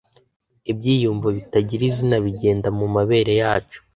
[0.71, 3.79] Ibyiyumvo bitagira izina bigenda mumabere yacu,